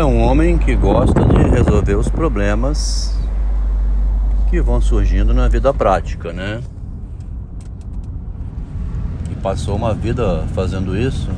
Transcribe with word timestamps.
É 0.00 0.04
um 0.04 0.18
homem 0.22 0.56
que 0.56 0.74
gosta 0.74 1.22
de 1.26 1.42
resolver 1.50 1.94
os 1.94 2.08
problemas 2.08 3.14
que 4.48 4.58
vão 4.58 4.80
surgindo 4.80 5.34
na 5.34 5.46
vida 5.46 5.74
prática, 5.74 6.32
né? 6.32 6.62
E 9.30 9.34
passou 9.42 9.76
uma 9.76 9.92
vida 9.92 10.46
fazendo 10.54 10.96
isso, 10.96 11.28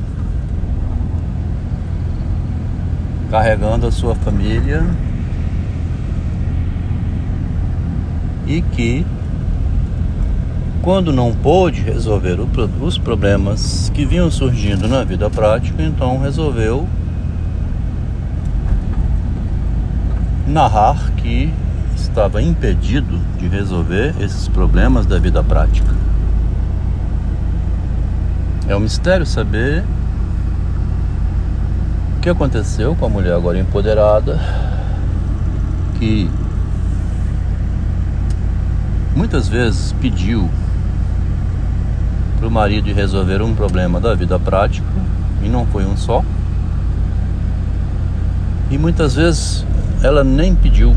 carregando 3.29 3.85
a 3.85 3.91
sua 3.91 4.15
família 4.15 4.81
e 8.47 8.61
que 8.61 9.05
quando 10.81 11.11
não 11.11 11.35
pôde 11.35 11.81
resolver 11.81 12.37
os 12.81 12.97
problemas 12.97 13.91
que 13.93 14.05
vinham 14.05 14.31
surgindo 14.31 14.87
na 14.87 15.03
vida 15.03 15.29
prática, 15.29 15.83
então 15.83 16.17
resolveu 16.21 16.87
narrar 20.47 21.11
que 21.17 21.53
estava 21.95 22.41
impedido 22.41 23.19
de 23.37 23.47
resolver 23.47 24.13
esses 24.19 24.47
problemas 24.47 25.05
da 25.05 25.17
vida 25.17 25.43
prática. 25.43 25.93
É 28.67 28.75
um 28.75 28.79
mistério 28.79 29.25
saber 29.25 29.83
o 32.17 32.19
que 32.21 32.29
aconteceu 32.29 32.95
com 32.95 33.05
a 33.05 33.09
mulher 33.09 33.33
agora 33.33 33.59
empoderada, 33.59 34.39
que 35.99 36.29
muitas 39.15 39.47
vezes 39.47 39.93
pediu 40.01 40.49
para 42.37 42.47
o 42.47 42.51
marido 42.51 42.93
resolver 42.93 43.41
um 43.41 43.53
problema 43.53 43.99
da 43.99 44.13
vida 44.13 44.37
prática, 44.39 44.87
e 45.41 45.49
não 45.49 45.65
foi 45.65 45.85
um 45.85 45.95
só. 45.95 46.23
E 48.69 48.77
muitas 48.77 49.15
vezes 49.15 49.65
ela 50.03 50.23
nem 50.23 50.53
pediu. 50.53 50.95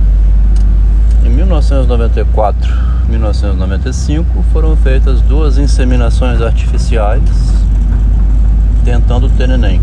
Em 1.25 1.31
1994 1.31 2.97
1995 3.09 4.43
foram 4.53 4.77
feitas 4.77 5.21
duas 5.23 5.59
inseminações 5.59 6.43
artificiais 6.43 7.23
tentando 8.85 9.29
ter 9.29 9.49
neném. 9.49 9.81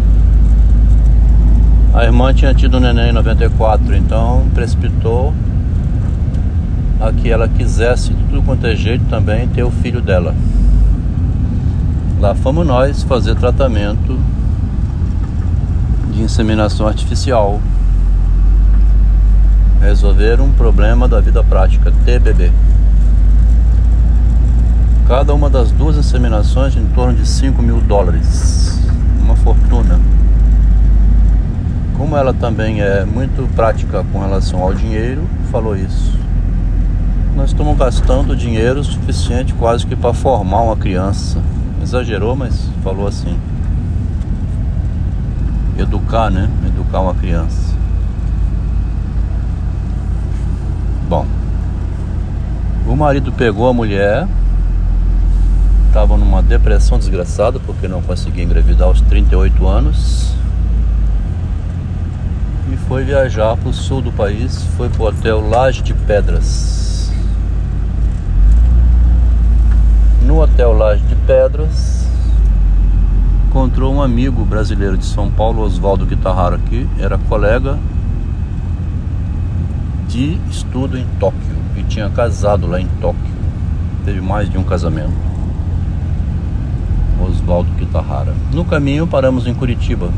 A 1.93 2.03
irmã 2.03 2.33
tinha 2.33 2.53
tido 2.53 2.79
neném 2.79 3.09
em 3.09 3.13
94, 3.13 3.95
então 3.95 4.45
precipitou 4.53 5.33
a 6.99 7.11
que 7.11 7.29
ela 7.29 7.47
quisesse 7.47 8.13
de 8.13 8.23
tudo 8.25 8.41
quanto 8.41 8.65
é 8.65 8.75
jeito 8.75 9.05
também 9.05 9.47
ter 9.47 9.63
o 9.63 9.71
filho 9.71 10.01
dela. 10.01 10.33
Lá 12.19 12.33
fomos 12.33 12.65
nós 12.65 13.03
fazer 13.03 13.35
tratamento 13.35 14.19
de 16.11 16.21
inseminação 16.21 16.87
artificial 16.87 17.61
resolver 19.83 20.39
um 20.39 20.51
problema 20.53 21.07
da 21.09 21.19
vida 21.19 21.43
prática, 21.43 21.91
TBB. 22.05 22.51
Cada 25.07 25.33
uma 25.33 25.49
das 25.49 25.71
duas 25.71 25.97
inseminações 25.97 26.75
em 26.77 26.85
torno 26.87 27.13
de 27.13 27.27
5 27.27 27.61
mil 27.61 27.81
dólares, 27.81 28.79
uma 29.19 29.35
fortuna. 29.35 29.99
Como 31.97 32.15
ela 32.15 32.33
também 32.33 32.81
é 32.81 33.03
muito 33.03 33.47
prática 33.55 34.05
com 34.11 34.19
relação 34.19 34.61
ao 34.61 34.73
dinheiro, 34.73 35.27
falou 35.51 35.75
isso. 35.75 36.17
Nós 37.35 37.49
estamos 37.49 37.77
gastando 37.77 38.35
dinheiro 38.35 38.81
suficiente 38.83 39.53
quase 39.53 39.85
que 39.85 39.95
para 39.95 40.13
formar 40.13 40.61
uma 40.61 40.77
criança. 40.77 41.41
Exagerou, 41.81 42.35
mas 42.35 42.69
falou 42.83 43.05
assim. 43.05 43.37
Educar, 45.77 46.29
né? 46.29 46.49
Educar 46.67 47.01
uma 47.01 47.13
criança. 47.15 47.73
Bom, 51.13 51.27
o 52.93 52.95
marido 52.95 53.31
pegou 53.31 53.67
a 53.67 53.73
mulher, 53.73 54.27
estava 55.87 56.15
numa 56.15 56.43
depressão 56.43 56.99
desgraçada 56.99 57.59
porque 57.59 57.87
não 57.87 58.03
conseguia 58.03 58.43
engravidar 58.43 58.87
aos 58.87 59.01
38 59.01 59.67
anos 59.67 60.35
e 62.71 62.77
foi 62.87 63.03
viajar 63.03 63.57
para 63.57 63.69
o 63.69 63.73
sul 63.73 63.99
do 63.99 64.11
país, 64.11 64.63
foi 64.77 64.89
para 64.89 65.01
o 65.01 65.07
hotel 65.07 65.41
Laje 65.49 65.81
de 65.81 65.91
Pedras. 65.91 67.11
No 70.21 70.39
hotel 70.39 70.73
Laje 70.73 71.01
de 71.05 71.15
Pedras, 71.15 72.07
encontrou 73.47 73.91
um 73.91 74.03
amigo 74.03 74.45
brasileiro 74.45 74.99
de 74.99 75.05
São 75.05 75.31
Paulo, 75.31 75.63
Oswaldo 75.63 76.05
Guitarraro 76.05 76.57
aqui, 76.57 76.87
era 76.99 77.17
colega 77.17 77.75
de 80.07 80.39
estudo 80.51 80.95
em 80.95 81.07
Tóquio 81.19 81.52
e 81.83 81.87
tinha 81.87 82.09
casado 82.09 82.67
lá 82.67 82.79
em 82.79 82.87
Tóquio. 82.99 83.33
Teve 84.05 84.21
mais 84.21 84.49
de 84.49 84.57
um 84.57 84.63
casamento. 84.63 85.13
Oswaldo 87.21 87.69
Kitahara. 87.77 88.33
No 88.51 88.65
caminho 88.65 89.07
paramos 89.07 89.47
em 89.47 89.53
Curitiba, 89.53 90.09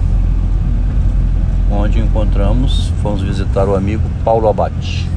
onde 1.70 2.00
encontramos, 2.00 2.92
fomos 3.02 3.22
visitar 3.22 3.68
o 3.68 3.76
amigo 3.76 4.04
Paulo 4.24 4.48
Abate, 4.48 5.10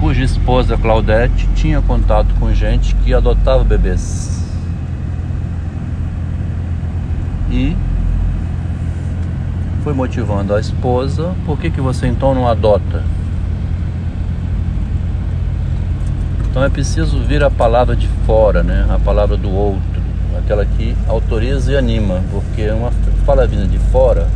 cuja 0.00 0.22
esposa 0.22 0.76
Claudete 0.76 1.48
tinha 1.54 1.80
contato 1.80 2.34
com 2.38 2.52
gente 2.52 2.94
que 2.96 3.14
adotava 3.14 3.64
bebês. 3.64 4.30
E 7.50 7.76
foi 9.84 9.92
motivando 9.92 10.54
a 10.54 10.60
esposa, 10.60 11.34
por 11.44 11.58
que, 11.58 11.70
que 11.70 11.80
você 11.80 12.06
então 12.06 12.34
não 12.34 12.48
adota? 12.48 13.02
Então 16.52 16.62
é 16.62 16.68
preciso 16.68 17.18
vir 17.20 17.42
a 17.42 17.50
palavra 17.50 17.96
de 17.96 18.06
fora, 18.26 18.62
né? 18.62 18.86
a 18.90 18.98
palavra 18.98 19.38
do 19.38 19.50
outro, 19.50 20.02
aquela 20.38 20.66
que 20.66 20.94
autoriza 21.08 21.72
e 21.72 21.76
anima, 21.78 22.20
porque 22.30 22.68
uma 22.68 22.92
fala 23.24 23.46
vinda 23.46 23.66
de 23.66 23.78
fora 23.78 24.28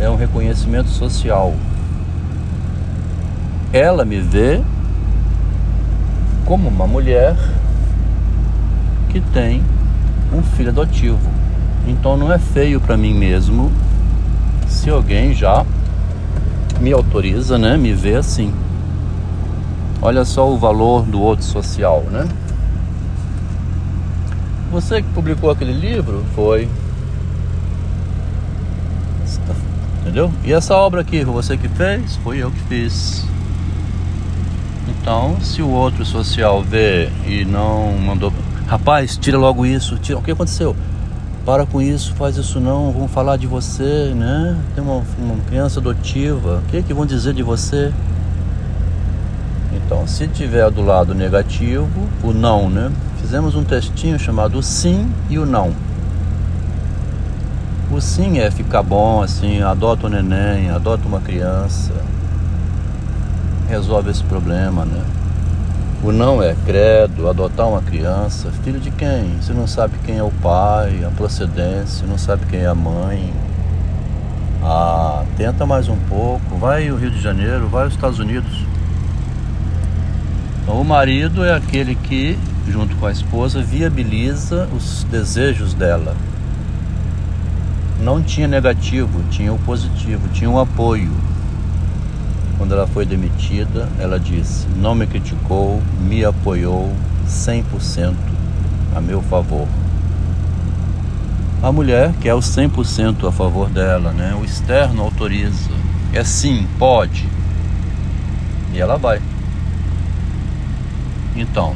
é 0.00 0.08
um 0.08 0.16
reconhecimento 0.16 0.88
social. 0.88 1.52
Ela 3.74 4.06
me 4.06 4.22
vê 4.22 4.62
como 6.46 6.70
uma 6.70 6.86
mulher 6.86 7.36
que 9.10 9.20
tem 9.20 9.62
um 10.32 10.42
filho 10.42 10.70
adotivo. 10.70 11.20
Então 11.86 12.16
não 12.16 12.32
é 12.32 12.38
feio 12.38 12.80
para 12.80 12.96
mim 12.96 13.12
mesmo 13.12 13.70
se 14.66 14.88
alguém 14.88 15.34
já 15.34 15.62
me 16.80 16.90
autoriza, 16.90 17.58
né, 17.58 17.76
me 17.76 17.92
vê 17.92 18.14
assim. 18.14 18.63
Olha 20.04 20.24
só 20.24 20.48
o 20.48 20.56
valor 20.56 21.02
do 21.02 21.20
outro 21.20 21.44
social, 21.44 22.02
né? 22.12 22.28
Você 24.70 25.02
que 25.02 25.08
publicou 25.08 25.50
aquele 25.50 25.72
livro 25.72 26.24
foi 26.34 26.68
Entendeu? 30.02 30.30
E 30.44 30.52
essa 30.52 30.76
obra 30.76 31.00
aqui, 31.00 31.24
você 31.24 31.56
que 31.56 31.66
fez? 31.66 32.16
Foi 32.16 32.36
eu 32.36 32.50
que 32.50 32.60
fiz. 32.64 33.24
Então, 34.86 35.40
se 35.40 35.62
o 35.62 35.68
outro 35.68 36.04
social 36.04 36.62
vê 36.62 37.08
e 37.26 37.44
não 37.46 37.96
mandou, 37.96 38.30
rapaz, 38.66 39.16
tira 39.16 39.38
logo 39.38 39.64
isso, 39.64 39.96
tira. 39.96 40.18
O 40.18 40.22
que 40.22 40.30
aconteceu? 40.30 40.76
para 41.44 41.66
com 41.66 41.80
isso, 41.80 42.14
faz 42.14 42.36
isso 42.36 42.58
não, 42.58 42.90
vão 42.90 43.06
falar 43.06 43.36
de 43.36 43.46
você, 43.46 44.12
né? 44.16 44.58
Tem 44.74 44.82
uma, 44.82 45.02
uma 45.18 45.36
criança 45.46 45.78
adotiva, 45.78 46.62
o 46.64 46.70
que, 46.70 46.78
é 46.78 46.82
que 46.82 46.94
vão 46.94 47.04
dizer 47.04 47.34
de 47.34 47.42
você? 47.42 47.92
Então, 49.84 50.06
se 50.06 50.26
tiver 50.26 50.70
do 50.70 50.82
lado 50.82 51.14
negativo, 51.14 52.08
o 52.22 52.32
não, 52.32 52.70
né? 52.70 52.90
Fizemos 53.20 53.54
um 53.54 53.62
textinho 53.62 54.18
chamado 54.18 54.62
sim 54.62 55.10
e 55.28 55.38
o 55.38 55.44
não. 55.44 55.72
O 57.90 58.00
sim 58.00 58.38
é 58.38 58.50
ficar 58.50 58.82
bom, 58.82 59.22
assim, 59.22 59.62
adota 59.62 60.06
um 60.06 60.10
neném, 60.10 60.70
adota 60.70 61.06
uma 61.06 61.20
criança, 61.20 61.92
resolve 63.68 64.10
esse 64.10 64.24
problema, 64.24 64.84
né? 64.84 65.02
O 66.02 66.12
não 66.12 66.42
é 66.42 66.54
credo, 66.66 67.28
adotar 67.28 67.68
uma 67.68 67.80
criança, 67.80 68.50
filho 68.62 68.80
de 68.80 68.90
quem? 68.90 69.36
Você 69.40 69.52
não 69.52 69.66
sabe 69.66 69.94
quem 70.04 70.18
é 70.18 70.22
o 70.22 70.30
pai, 70.42 71.04
a 71.06 71.10
procedência, 71.10 72.06
não 72.06 72.18
sabe 72.18 72.46
quem 72.46 72.60
é 72.60 72.66
a 72.66 72.74
mãe. 72.74 73.32
Ah, 74.62 75.24
tenta 75.36 75.64
mais 75.64 75.88
um 75.88 75.96
pouco, 76.08 76.56
vai 76.56 76.88
ao 76.88 76.96
Rio 76.96 77.10
de 77.10 77.20
Janeiro, 77.20 77.68
vai 77.68 77.84
aos 77.84 77.94
Estados 77.94 78.18
Unidos. 78.18 78.64
Então, 80.64 80.80
o 80.80 80.84
marido 80.84 81.44
é 81.44 81.54
aquele 81.54 81.94
que, 81.94 82.38
junto 82.66 82.96
com 82.96 83.04
a 83.04 83.12
esposa, 83.12 83.62
viabiliza 83.62 84.66
os 84.74 85.04
desejos 85.04 85.74
dela. 85.74 86.16
Não 88.00 88.22
tinha 88.22 88.48
negativo, 88.48 89.22
tinha 89.30 89.52
o 89.52 89.58
positivo, 89.58 90.26
tinha 90.32 90.48
o 90.48 90.58
apoio. 90.58 91.12
Quando 92.56 92.72
ela 92.72 92.86
foi 92.86 93.04
demitida, 93.04 93.90
ela 93.98 94.18
disse: 94.18 94.66
não 94.76 94.94
me 94.94 95.06
criticou, 95.06 95.82
me 96.00 96.24
apoiou 96.24 96.90
100% 97.28 98.14
a 98.96 99.02
meu 99.02 99.20
favor. 99.20 99.68
A 101.62 101.70
mulher 101.70 102.14
quer 102.22 102.32
o 102.32 102.38
100% 102.38 103.28
a 103.28 103.32
favor 103.32 103.68
dela, 103.68 104.12
né? 104.12 104.34
O 104.40 104.42
externo 104.42 105.02
autoriza. 105.02 105.70
É 106.14 106.24
sim, 106.24 106.66
pode. 106.78 107.28
E 108.72 108.80
ela 108.80 108.96
vai. 108.96 109.20
Então, 111.36 111.74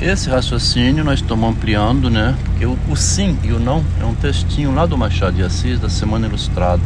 esse 0.00 0.30
raciocínio 0.30 1.02
nós 1.02 1.20
estamos 1.20 1.50
ampliando, 1.50 2.08
né? 2.08 2.36
Porque 2.44 2.64
o, 2.64 2.78
o, 2.88 2.96
sim 2.96 3.36
e 3.42 3.52
o 3.52 3.58
não 3.58 3.84
é 4.00 4.04
um 4.04 4.14
textinho 4.14 4.72
lá 4.72 4.86
do 4.86 4.96
Machado 4.96 5.34
de 5.34 5.42
Assis, 5.42 5.80
da 5.80 5.88
Semana 5.88 6.26
Ilustrada. 6.28 6.82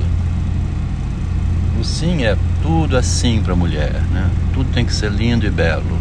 O 1.78 1.84
sim 1.84 2.24
é 2.24 2.36
tudo 2.62 2.96
assim 2.96 3.42
para 3.42 3.52
a 3.52 3.56
mulher, 3.56 4.00
né? 4.10 4.30
Tudo 4.54 4.72
tem 4.72 4.86
que 4.86 4.94
ser 4.94 5.12
lindo 5.12 5.46
e 5.46 5.50
belo. 5.50 5.98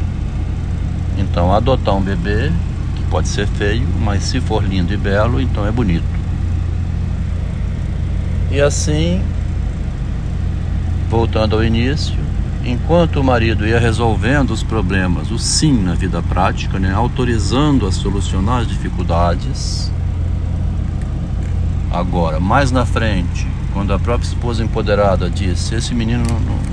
Então, 1.17 1.53
adotar 1.53 1.95
um 1.95 2.01
bebê, 2.01 2.49
que 2.95 3.03
pode 3.09 3.27
ser 3.27 3.45
feio, 3.45 3.85
mas 3.99 4.23
se 4.23 4.39
for 4.39 4.63
lindo 4.63 4.93
e 4.93 4.97
belo, 4.97 5.41
então 5.41 5.65
é 5.67 5.71
bonito. 5.71 6.21
E 8.49 8.61
assim, 8.61 9.21
voltando 11.09 11.57
ao 11.57 11.63
início, 11.63 12.30
enquanto 12.65 13.19
o 13.19 13.23
marido 13.23 13.65
ia 13.65 13.79
resolvendo 13.79 14.51
os 14.51 14.63
problemas, 14.63 15.31
o 15.31 15.39
sim 15.39 15.73
na 15.81 15.93
vida 15.93 16.21
prática, 16.21 16.79
né, 16.79 16.93
autorizando 16.93 17.87
a 17.87 17.91
solucionar 17.91 18.61
as 18.61 18.67
dificuldades. 18.67 19.91
Agora, 21.91 22.39
mais 22.39 22.71
na 22.71 22.85
frente, 22.85 23.47
quando 23.73 23.93
a 23.93 23.99
própria 23.99 24.27
esposa 24.27 24.63
empoderada 24.63 25.29
disse: 25.29 25.75
Esse 25.75 25.93
menino, 25.93 26.23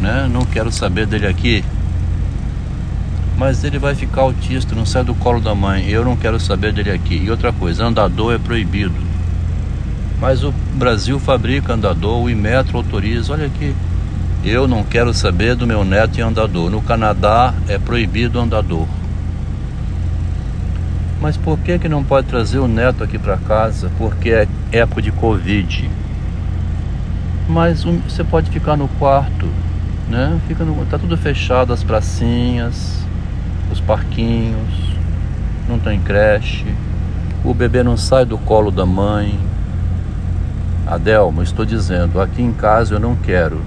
né, 0.01 0.29
não 0.31 0.45
quero 0.45 0.71
saber 0.71 1.07
dele 1.07 1.27
aqui, 1.27 1.65
mas 3.37 3.63
ele 3.65 3.79
vai 3.79 3.95
ficar 3.95 4.23
autista, 4.23 4.75
não 4.75 4.85
sai 4.85 5.05
do 5.05 5.15
colo 5.15 5.41
da 5.41 5.55
mãe, 5.55 5.87
eu 5.89 6.05
não 6.05 6.17
quero 6.17 6.39
saber 6.39 6.73
dele 6.73 6.91
aqui. 6.91 7.17
E 7.17 7.31
outra 7.31 7.53
coisa: 7.53 7.85
andador 7.85 8.35
é 8.35 8.39
proibido. 8.39 9.09
Mas 10.21 10.43
o 10.43 10.53
Brasil 10.75 11.21
fabrica 11.21 11.75
andador, 11.75 12.21
o 12.23 12.29
Imetro 12.29 12.77
autoriza, 12.77 13.33
olha 13.33 13.47
aqui. 13.47 13.73
Eu 14.45 14.69
não 14.69 14.85
quero 14.85 15.13
saber 15.13 15.57
do 15.57 15.67
meu 15.67 15.85
neto 15.85 16.19
em 16.19 16.23
andador. 16.23 16.71
No 16.71 16.81
Canadá 16.81 17.53
é 17.69 17.77
proibido 17.79 18.39
andador. 18.39 18.87
Mas 21.21 21.37
por 21.37 21.59
que 21.59 21.79
que 21.79 21.89
não 21.89 22.05
pode 22.05 22.29
trazer 22.29 22.59
o 22.59 22.69
neto 22.69 23.03
aqui 23.03 23.19
para 23.19 23.37
casa? 23.37 23.91
Porque 23.99 24.31
é 24.31 24.49
época 24.71 25.03
de 25.03 25.11
Covid. 25.11 25.91
Mas 27.49 27.85
um, 27.85 27.99
você 27.99 28.23
pode 28.23 28.51
ficar 28.51 28.77
no 28.77 28.87
quarto, 28.87 29.49
né? 30.09 30.39
Fica 30.47 30.65
no, 30.65 30.87
tá 30.87 30.99
tudo 30.99 31.17
fechado, 31.17 31.73
as 31.73 31.83
pracinhas, 31.83 33.03
os 33.73 33.81
parquinhos, 33.81 34.97
não 35.69 35.79
tem 35.79 35.99
creche, 35.99 36.67
o 37.45 37.53
bebê 37.53 37.83
não 37.83 37.97
sai 37.97 38.25
do 38.25 38.39
colo 38.39 38.71
da 38.71 38.87
mãe. 38.87 39.37
Adelma, 40.87 41.43
estou 41.43 41.65
dizendo, 41.65 42.21
aqui 42.21 42.43
em 42.43 42.53
casa 42.53 42.95
eu 42.95 43.01
não 43.01 43.17
quero. 43.17 43.61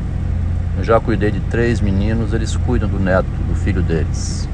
Eu 0.78 0.84
já 0.84 1.00
cuidei 1.00 1.32
de 1.32 1.40
três 1.42 1.82
meninos, 1.82 2.34
eles 2.34 2.56
cuidam 2.56 2.88
do 2.88 3.00
neto, 3.00 3.28
do 3.48 3.56
filho 3.56 3.82
deles. 3.82 4.48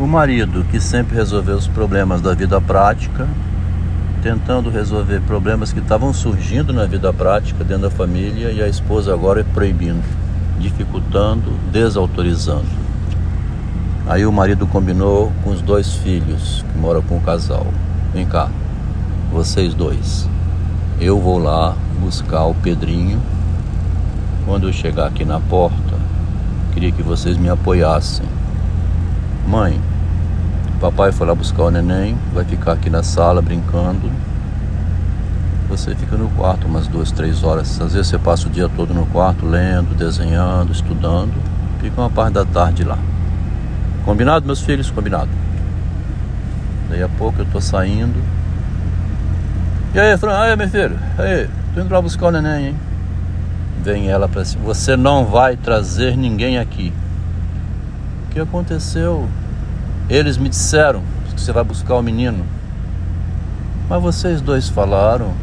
O 0.00 0.06
marido, 0.06 0.64
que 0.70 0.80
sempre 0.80 1.14
resolveu 1.14 1.56
os 1.56 1.68
problemas 1.68 2.20
da 2.20 2.34
vida 2.34 2.60
prática, 2.60 3.28
tentando 4.20 4.68
resolver 4.68 5.20
problemas 5.20 5.72
que 5.72 5.78
estavam 5.78 6.12
surgindo 6.12 6.72
na 6.72 6.86
vida 6.86 7.12
prática 7.12 7.62
dentro 7.62 7.84
da 7.84 7.90
família, 7.90 8.50
e 8.50 8.60
a 8.60 8.68
esposa 8.68 9.12
agora 9.12 9.40
é 9.40 9.44
proibindo, 9.44 10.02
dificultando, 10.58 11.52
desautorizando. 11.70 12.82
Aí 14.06 14.26
o 14.26 14.32
marido 14.32 14.66
combinou 14.66 15.32
com 15.44 15.50
os 15.50 15.62
dois 15.62 15.94
filhos 15.94 16.64
que 16.72 16.78
moram 16.78 17.02
com 17.02 17.18
o 17.18 17.20
casal. 17.20 17.66
Vem 18.12 18.26
cá, 18.26 18.50
vocês 19.32 19.72
dois. 19.72 20.28
Eu 21.00 21.20
vou 21.20 21.38
lá 21.38 21.76
buscar 22.00 22.44
o 22.44 22.54
Pedrinho 22.54 23.20
quando 24.44 24.68
eu 24.68 24.72
chegar 24.72 25.06
aqui 25.06 25.24
na 25.24 25.40
porta, 25.40 25.96
queria 26.72 26.92
que 26.92 27.02
vocês 27.02 27.36
me 27.36 27.48
apoiassem. 27.48 28.26
Mãe, 29.46 29.80
papai 30.80 31.12
foi 31.12 31.26
lá 31.26 31.34
buscar 31.34 31.64
o 31.64 31.70
neném, 31.70 32.16
vai 32.34 32.44
ficar 32.44 32.72
aqui 32.72 32.90
na 32.90 33.02
sala 33.02 33.40
brincando. 33.40 34.10
Você 35.68 35.94
fica 35.94 36.16
no 36.16 36.28
quarto 36.30 36.66
umas 36.66 36.86
duas, 36.86 37.10
três 37.12 37.42
horas. 37.42 37.80
Às 37.80 37.94
vezes 37.94 38.08
você 38.08 38.18
passa 38.18 38.46
o 38.46 38.50
dia 38.50 38.68
todo 38.68 38.92
no 38.92 39.06
quarto, 39.06 39.46
lendo, 39.46 39.96
desenhando, 39.96 40.70
estudando. 40.70 41.32
Fica 41.80 42.00
uma 42.00 42.10
parte 42.10 42.34
da 42.34 42.44
tarde 42.44 42.84
lá. 42.84 42.98
Combinado, 44.04 44.44
meus 44.44 44.60
filhos? 44.60 44.90
Combinado. 44.90 45.30
Daí 46.90 47.02
a 47.02 47.08
pouco 47.08 47.40
eu 47.40 47.46
tô 47.46 47.60
saindo. 47.60 48.22
E 49.94 50.00
aí, 50.00 50.16
Fran? 50.18 50.38
Aí, 50.38 50.56
meu 50.56 50.68
filho? 50.68 50.98
Aí, 51.16 51.48
tô 51.74 51.80
indo 51.80 51.92
lá 51.92 52.02
buscar 52.02 52.26
o 52.26 52.30
neném, 52.30 52.68
hein? 52.68 52.76
Vem 53.82 54.08
ela 54.08 54.28
para 54.28 54.44
cima. 54.44 54.62
Você 54.64 54.96
não 54.96 55.26
vai 55.26 55.56
trazer 55.56 56.16
ninguém 56.16 56.56
aqui. 56.56 56.92
O 58.26 58.32
que 58.32 58.38
aconteceu? 58.38 59.28
Eles 60.08 60.36
me 60.36 60.48
disseram 60.48 61.02
que 61.34 61.40
você 61.40 61.50
vai 61.52 61.64
buscar 61.64 61.96
o 61.96 62.02
menino. 62.02 62.46
Mas 63.88 64.00
vocês 64.00 64.40
dois 64.40 64.68
falaram. 64.68 65.34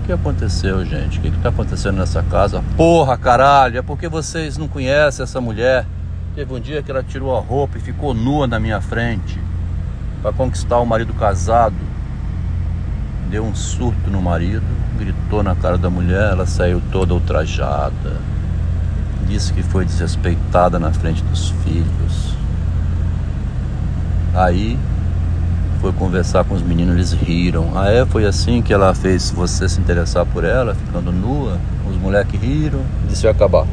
O 0.00 0.06
que 0.06 0.12
aconteceu, 0.12 0.84
gente? 0.84 1.18
O 1.18 1.22
que 1.22 1.28
está 1.28 1.48
acontecendo 1.48 1.96
nessa 1.96 2.22
casa? 2.22 2.62
Porra, 2.76 3.16
caralho, 3.16 3.78
é 3.78 3.82
porque 3.82 4.06
vocês 4.06 4.56
não 4.56 4.68
conhecem 4.68 5.24
essa 5.24 5.40
mulher. 5.40 5.84
Teve 6.36 6.54
um 6.54 6.60
dia 6.60 6.80
que 6.82 6.90
ela 6.92 7.02
tirou 7.02 7.36
a 7.36 7.40
roupa 7.40 7.78
e 7.78 7.80
ficou 7.80 8.14
nua 8.14 8.46
na 8.46 8.60
minha 8.60 8.80
frente 8.80 9.40
para 10.22 10.32
conquistar 10.32 10.78
o 10.78 10.86
marido 10.86 11.12
casado. 11.14 11.74
Deu 13.30 13.44
um 13.44 13.54
surto 13.54 14.10
no 14.10 14.22
marido 14.22 14.83
gritou 15.04 15.42
na 15.42 15.54
cara 15.54 15.76
da 15.76 15.90
mulher, 15.90 16.32
ela 16.32 16.46
saiu 16.46 16.80
toda 16.90 17.12
ultrajada. 17.12 18.16
Disse 19.26 19.52
que 19.52 19.62
foi 19.62 19.84
desrespeitada 19.84 20.78
na 20.78 20.92
frente 20.92 21.22
dos 21.24 21.50
filhos. 21.62 22.34
Aí 24.34 24.78
foi 25.80 25.92
conversar 25.92 26.44
com 26.44 26.54
os 26.54 26.62
meninos, 26.62 26.94
eles 26.94 27.12
riram. 27.12 27.72
Ah, 27.74 27.90
é? 27.90 28.06
Foi 28.06 28.24
assim 28.24 28.62
que 28.62 28.72
ela 28.72 28.94
fez 28.94 29.30
você 29.30 29.68
se 29.68 29.80
interessar 29.80 30.24
por 30.24 30.44
ela, 30.44 30.74
ficando 30.74 31.12
nua? 31.12 31.58
Os 31.88 31.96
moleques 31.96 32.40
riram, 32.40 32.80
disse 33.08 33.26
ia 33.26 33.30
acabar. 33.30 33.66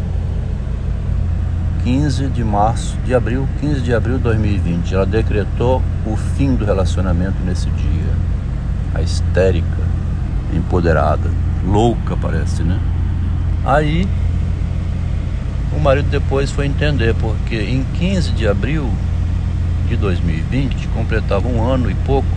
15 1.84 2.27
de 2.27 2.44
março, 2.44 2.95
de 3.06 3.16
abril, 3.16 3.48
15 3.60 3.81
de 3.81 3.94
abril 3.94 4.18
de 4.18 4.24
2020, 4.24 4.94
ela 4.94 5.06
decretou 5.06 5.81
o 6.06 6.16
fim 6.16 6.54
do 6.54 6.63
relacionamento 6.63 7.38
nesse 7.44 7.69
dia. 7.72 8.13
A 8.94 9.01
histérica 9.01 9.91
empoderada, 10.53 11.30
louca 11.65 12.15
parece, 12.15 12.63
né? 12.63 12.79
Aí 13.63 14.08
o 15.75 15.79
marido 15.79 16.10
depois 16.10 16.51
foi 16.51 16.65
entender, 16.65 17.15
porque 17.15 17.55
em 17.55 17.84
15 17.93 18.31
de 18.31 18.48
abril 18.48 18.89
de 19.88 19.96
2020 19.96 20.88
completava 20.89 21.48
um 21.48 21.63
ano 21.63 21.89
e 21.89 21.96
pouco 21.96 22.27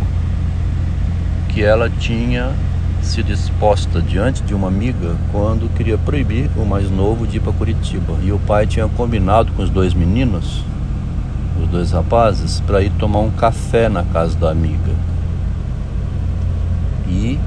que 1.49 1.62
ela 1.62 1.88
tinha 1.88 2.52
sido 3.00 3.30
exposta 3.33 4.00
diante 4.00 4.42
de 4.42 4.54
uma 4.54 4.68
amiga 4.68 5.14
quando 5.30 5.73
queria 5.75 5.99
proibir 5.99 6.50
o 6.56 6.64
mais 6.64 6.90
novo 6.90 7.26
de 7.26 7.37
ir 7.37 7.40
para 7.40 7.52
Curitiba. 7.52 8.14
E 8.23 8.33
o 8.33 8.38
pai 8.38 8.66
tinha 8.66 8.88
combinado 8.88 9.52
com 9.52 9.62
os 9.62 9.71
dois 9.71 9.94
meninos, 9.94 10.64
os 11.62 11.68
dois 11.68 11.92
rapazes, 11.92 12.61
para 12.61 12.83
ir 12.83 12.90
tomar 12.99 13.21
um 13.21 13.30
café 13.30 13.88
na 13.88 14.02
casa 14.02 14.37
da 14.37 14.50
amiga. 14.50 14.92
E 17.06 17.38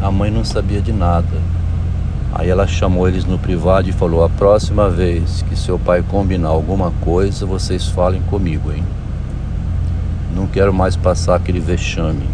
a 0.00 0.10
mãe 0.10 0.30
não 0.30 0.44
sabia 0.44 0.80
de 0.80 0.92
nada. 0.92 1.36
Aí 2.32 2.48
ela 2.48 2.66
chamou 2.66 3.06
eles 3.06 3.24
no 3.24 3.38
privado 3.38 3.88
e 3.88 3.92
falou: 3.92 4.24
A 4.24 4.30
próxima 4.30 4.88
vez 4.88 5.42
que 5.42 5.56
seu 5.56 5.78
pai 5.78 6.02
combinar 6.02 6.48
alguma 6.48 6.90
coisa, 7.02 7.44
vocês 7.44 7.86
falem 7.86 8.22
comigo, 8.22 8.72
hein? 8.72 8.84
Não 10.34 10.46
quero 10.46 10.72
mais 10.72 10.96
passar 10.96 11.36
aquele 11.36 11.60
vexame. 11.60 12.24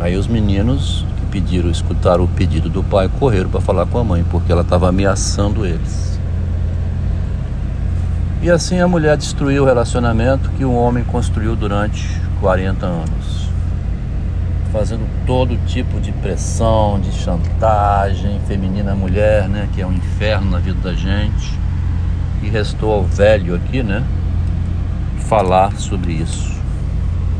Aí 0.00 0.16
os 0.16 0.26
meninos 0.26 1.04
que 1.16 1.26
pediram, 1.26 1.70
escutaram 1.70 2.24
o 2.24 2.28
pedido 2.28 2.68
do 2.68 2.82
pai, 2.82 3.10
correram 3.18 3.50
para 3.50 3.60
falar 3.60 3.86
com 3.86 3.98
a 3.98 4.04
mãe, 4.04 4.24
porque 4.30 4.50
ela 4.50 4.62
estava 4.62 4.88
ameaçando 4.88 5.66
eles. 5.66 6.18
E 8.40 8.50
assim 8.50 8.80
a 8.80 8.88
mulher 8.88 9.16
destruiu 9.16 9.64
o 9.64 9.66
relacionamento 9.66 10.50
que 10.52 10.64
o 10.64 10.72
homem 10.72 11.04
construiu 11.04 11.54
durante 11.54 12.08
40 12.40 12.86
anos 12.86 13.51
fazendo 14.72 15.06
todo 15.26 15.56
tipo 15.66 16.00
de 16.00 16.10
pressão, 16.10 16.98
de 16.98 17.12
chantagem 17.12 18.40
feminina 18.48 18.94
mulher, 18.94 19.46
né, 19.46 19.68
que 19.74 19.82
é 19.82 19.86
um 19.86 19.92
inferno 19.92 20.50
na 20.50 20.58
vida 20.58 20.80
da 20.80 20.94
gente. 20.94 21.60
E 22.42 22.48
restou 22.48 22.90
ao 22.92 23.04
velho 23.04 23.54
aqui, 23.54 23.82
né, 23.82 24.02
falar 25.28 25.76
sobre 25.76 26.12
isso. 26.14 26.51